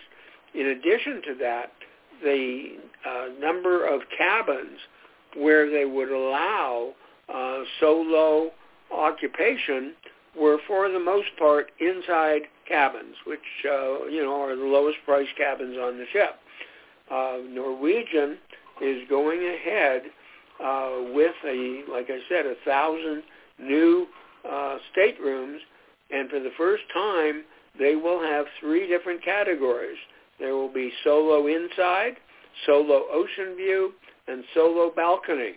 [0.53, 1.71] In addition to that,
[2.23, 4.79] the uh, number of cabins
[5.35, 6.93] where they would allow
[7.33, 8.51] uh, solo
[8.91, 9.93] occupation
[10.39, 15.35] were for the most part inside cabins, which uh, you know are the lowest priced
[15.37, 16.35] cabins on the ship.
[17.11, 18.37] Uh, Norwegian
[18.81, 20.03] is going ahead
[20.63, 23.23] uh, with a, like I said, a thousand
[23.59, 24.07] new
[24.49, 25.59] uh, staterooms,
[26.11, 27.43] and for the first time,
[27.79, 29.97] they will have three different categories.
[30.39, 32.17] There will be solo inside,
[32.65, 33.93] solo ocean view,
[34.27, 35.53] and solo balcony.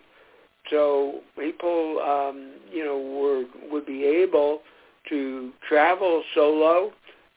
[0.70, 4.60] So people, um, you know, were, would be able
[5.08, 6.92] to travel solo,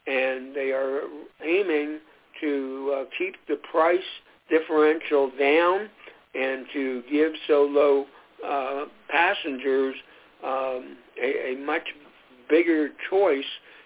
[0.07, 1.01] and they are
[1.43, 1.99] aiming
[2.41, 3.99] to uh, keep the price
[4.49, 5.89] differential down
[6.33, 8.05] and to give solo
[8.45, 9.95] uh, passengers
[10.43, 11.83] um, a, a much
[12.49, 13.45] bigger choice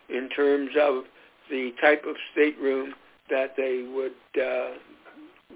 [0.09, 1.03] in terms of
[1.49, 2.93] the type of stateroom
[3.29, 4.71] that they would uh,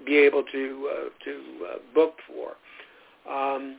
[0.04, 2.56] be able to uh, to uh, book for.
[3.30, 3.76] Um,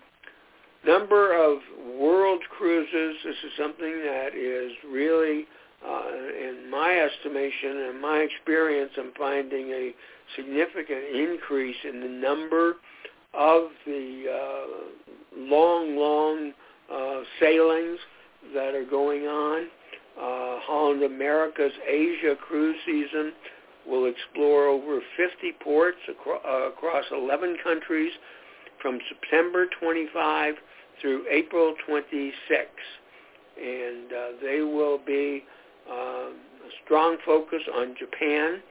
[0.86, 1.60] number of
[2.00, 3.18] world cruises.
[3.24, 5.46] This is something that is really,
[5.86, 6.08] uh,
[6.40, 9.92] in my estimation and my experience, I'm finding a
[10.36, 12.76] significant increase in the number
[13.34, 16.54] of the uh, long, long
[16.92, 18.00] uh, sailings
[18.54, 19.68] that are going on.
[20.18, 23.34] Uh, Holland America's Asia cruise season
[23.88, 28.12] will explore over 50 ports acro- uh, across 11 countries
[28.82, 30.56] from September 25
[31.02, 32.70] through April 26.
[33.58, 35.44] and uh, they will be
[35.90, 36.36] um,
[36.66, 38.62] a strong focus on Japan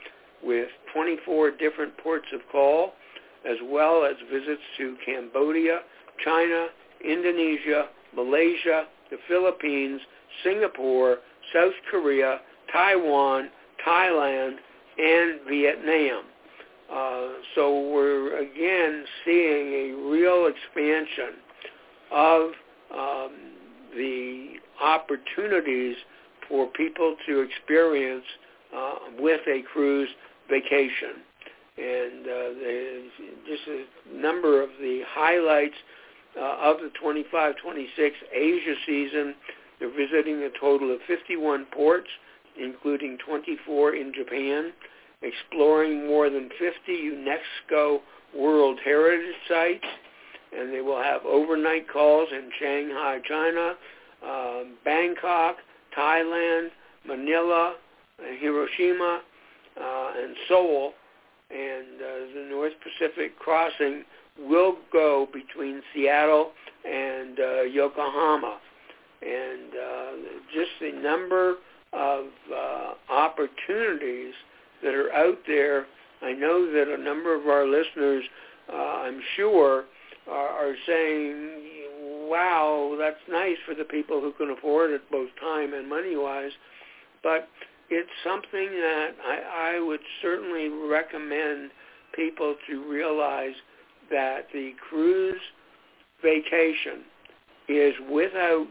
[0.43, 2.93] with 24 different ports of call,
[3.49, 5.80] as well as visits to Cambodia,
[6.24, 6.68] China,
[7.05, 10.01] Indonesia, Malaysia, the Philippines,
[10.45, 11.18] Singapore,
[11.53, 12.41] South Korea,
[12.72, 13.51] Taiwan,
[13.86, 14.57] Thailand,
[14.99, 16.24] and Vietnam.
[16.93, 21.34] Uh, so we're again seeing a real expansion
[22.11, 22.51] of
[22.93, 23.30] um,
[23.95, 25.97] the opportunities
[26.49, 28.24] for people to experience
[28.76, 30.09] uh, with a cruise
[30.49, 31.22] vacation.
[31.78, 32.49] And uh,
[33.47, 35.76] just a number of the highlights
[36.36, 39.34] uh, of the 25-26 Asia season.
[39.80, 42.08] They're visiting a total of 51 ports,
[42.60, 44.72] including 24 in Japan,
[45.22, 48.00] exploring more than 50 UNESCO
[48.36, 49.86] World Heritage Sites,
[50.56, 53.74] and they will have overnight calls in Shanghai, China,
[54.24, 55.56] uh, Bangkok,
[55.96, 56.68] Thailand,
[57.06, 57.74] Manila,
[58.38, 59.22] Hiroshima,
[59.80, 60.92] uh, and Seoul.
[61.50, 64.04] And uh, the North Pacific crossing
[64.38, 66.52] will go between Seattle
[66.84, 68.58] and uh, Yokohama.
[69.22, 70.10] And uh,
[70.54, 71.56] just the number
[71.92, 74.34] of uh, opportunities
[74.82, 75.86] that are out there.
[76.22, 78.24] I know that a number of our listeners,
[78.72, 79.84] uh, I'm sure,
[80.30, 85.74] are, are saying, wow, that's nice for the people who can afford it both time
[85.74, 86.52] and money-wise.
[87.22, 87.48] But
[87.88, 91.70] it's something that I, I would certainly recommend
[92.14, 93.54] people to realize
[94.10, 95.40] that the cruise
[96.22, 97.04] vacation
[97.68, 98.68] is without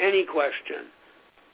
[0.00, 0.86] any question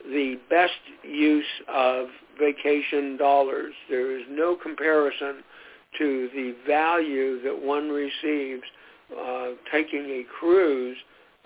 [0.05, 2.07] the best use of
[2.39, 3.73] vacation dollars.
[3.89, 5.43] There is no comparison
[5.97, 8.63] to the value that one receives
[9.19, 10.97] uh, taking a cruise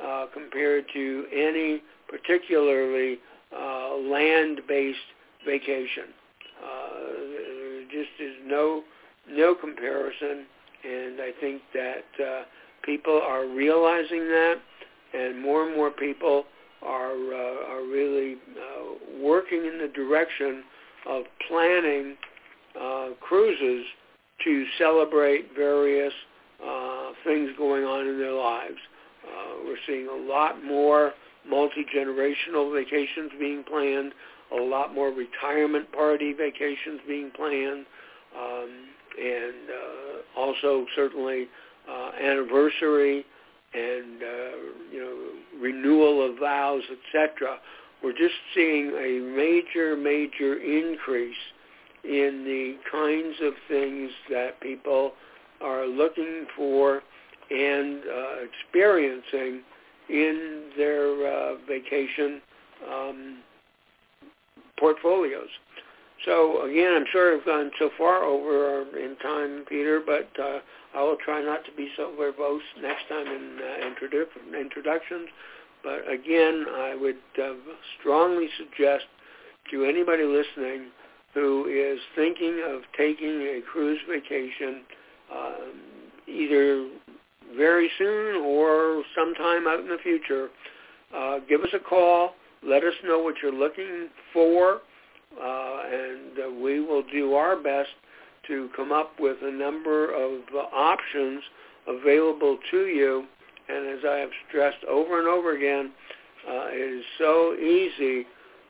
[0.04, 3.20] uh, compared to any particularly
[3.58, 5.00] uh, land-based
[5.46, 6.06] vacation.
[6.64, 6.90] Uh,
[7.32, 8.84] there just is no
[9.30, 10.46] no comparison,
[10.84, 12.42] and I think that uh,
[12.84, 14.56] people are realizing that,
[15.14, 16.44] and more and more people
[16.86, 20.64] are uh, are really uh, working in the direction
[21.08, 22.16] of planning
[22.80, 23.86] uh, cruises
[24.44, 26.14] to celebrate various
[26.66, 28.78] uh, things going on in their lives.
[29.24, 31.14] Uh, we're seeing a lot more
[31.48, 34.14] multi-generational vacations being planned,
[34.58, 37.86] a lot more retirement party vacations being planned,
[38.38, 38.70] um,
[39.20, 41.48] and uh, also certainly
[41.90, 43.26] uh, anniversary
[43.74, 44.58] and uh,
[44.92, 45.30] you know
[45.60, 47.58] renewal of vows, etc.
[48.04, 51.36] We're just seeing a major, major increase
[52.04, 55.14] in the kinds of things that people
[55.62, 57.02] are looking for
[57.50, 59.62] and uh, experiencing
[60.10, 62.42] in their uh, vacation
[62.92, 63.38] um,
[64.78, 65.48] portfolios.
[66.26, 70.60] So again, I'm sorry I've gone so far over in time, Peter, but uh,
[70.96, 75.28] I will try not to be so verbose next time in uh, introdu- introductions.
[75.84, 77.54] But again, I would uh,
[78.00, 79.06] strongly suggest
[79.72, 80.88] to anybody listening
[81.34, 84.82] who is thinking of taking a cruise vacation,
[85.34, 85.74] um,
[86.28, 86.90] either
[87.58, 90.50] very soon or sometime out in the future,
[91.16, 92.36] uh, give us a call.
[92.66, 94.82] Let us know what you're looking for,
[95.42, 97.90] and uh, we will do our best
[98.48, 101.42] to come up with a number of uh, options
[101.88, 103.26] available to you.
[103.70, 105.92] And as I have stressed over and over again,
[106.48, 108.26] uh, it is so easy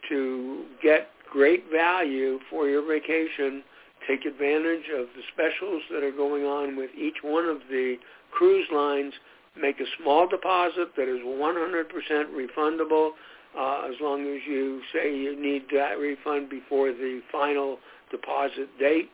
[0.09, 3.63] to get great value for your vacation.
[4.07, 7.95] Take advantage of the specials that are going on with each one of the
[8.31, 9.13] cruise lines.
[9.59, 11.87] Make a small deposit that is 100%
[12.35, 13.11] refundable
[13.57, 17.77] uh, as long as you say you need that refund before the final
[18.11, 19.09] deposit date.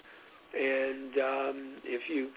[0.54, 2.30] And um, if you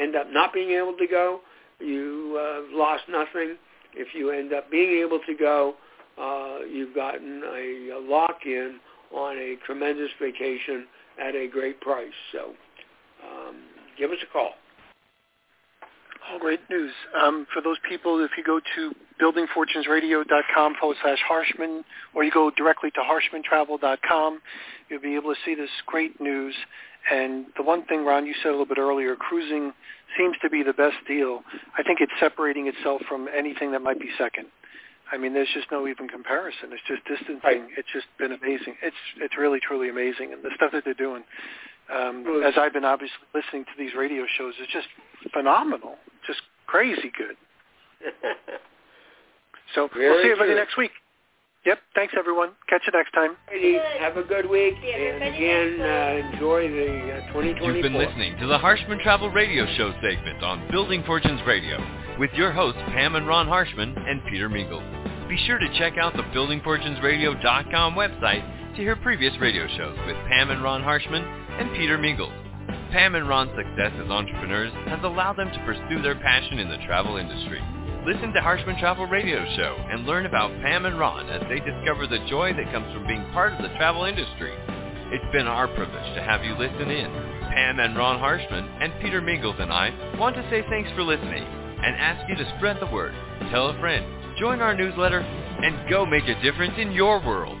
[0.00, 1.40] end up not being able to go,
[1.80, 3.56] you uh, lost nothing.
[3.94, 5.74] If you end up being able to go,
[6.20, 8.78] uh, you've gotten a, a lock-in
[9.14, 10.86] on a tremendous vacation
[11.20, 12.12] at a great price.
[12.32, 12.52] So
[13.22, 13.56] um,
[13.98, 14.52] give us a call.
[16.30, 16.92] All great news.
[17.20, 22.50] Um, for those people, if you go to buildingfortunesradio.com forward slash Harshman, or you go
[22.50, 24.40] directly to harshmantravel.com,
[24.88, 26.54] you'll be able to see this great news.
[27.10, 29.72] And the one thing, Ron, you said a little bit earlier, cruising
[30.16, 31.42] seems to be the best deal.
[31.78, 34.46] I think it's separating itself from anything that might be second.
[35.10, 36.72] I mean, there's just no even comparison.
[36.72, 37.40] It's just distancing.
[37.44, 37.62] Right.
[37.76, 38.76] It's just been amazing.
[38.82, 41.22] It's it's really truly amazing, and the stuff that they're doing.
[41.92, 44.86] Um, as I've been obviously listening to these radio shows, it's just
[45.32, 45.96] phenomenal,
[46.26, 47.36] just crazy good.
[49.74, 50.56] so Very we'll see everybody true.
[50.56, 50.92] next week.
[51.64, 51.78] Yep.
[51.94, 52.50] Thanks, everyone.
[52.68, 53.36] Catch you next time.
[53.48, 54.74] Ladies, have a good week.
[54.82, 57.70] And again, uh, enjoy the uh, 2024.
[57.70, 61.78] You've been listening to the Harshman Travel Radio Show segment on Building Fortunes Radio
[62.18, 65.28] with your hosts Pam and Ron Harshman and Peter Mingils.
[65.28, 70.50] Be sure to check out the BuildingFortunesRadio.com website to hear previous radio shows with Pam
[70.50, 71.22] and Ron Harshman
[71.60, 72.36] and Peter Mingils.
[72.90, 76.78] Pam and Ron's success as entrepreneurs has allowed them to pursue their passion in the
[76.86, 77.62] travel industry.
[78.04, 82.08] Listen to Harshman Travel Radio Show and learn about Pam and Ron as they discover
[82.08, 84.52] the joy that comes from being part of the travel industry.
[85.12, 87.06] It's been our privilege to have you listen in.
[87.54, 91.44] Pam and Ron Harshman and Peter Mingils and I want to say thanks for listening
[91.44, 93.14] and ask you to spread the word,
[93.52, 94.04] tell a friend,
[94.36, 97.60] join our newsletter, and go make a difference in your world.